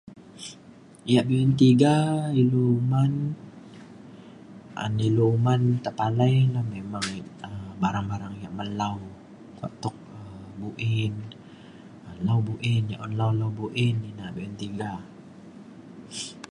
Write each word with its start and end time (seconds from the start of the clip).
Yak 1.13 1.25
be’un 1.29 1.51
tiga 1.61 1.93
ilu 2.41 2.61
uman 2.79 3.13
an 4.83 4.93
ilu 5.07 5.23
uman 5.37 5.61
tepalai 5.83 6.35
na 6.53 6.61
memang 6.73 7.07
um 7.47 7.67
barang 7.81 8.05
barang 8.11 8.33
yak 8.43 8.53
melau 8.57 8.95
kuak 9.57 9.73
tuk 9.81 9.95
um 10.17 10.43
buin 10.61 11.13
lau 12.27 12.39
buin 12.47 12.83
yak 12.91 13.01
un 13.05 13.13
lau 13.19 13.31
lau 13.39 13.49
buin 13.57 13.95
ina 14.09 14.25
be’un 14.35 14.55
tiga 14.61 14.91